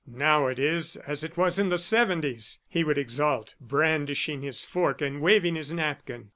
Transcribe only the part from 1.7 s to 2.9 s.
'70's," he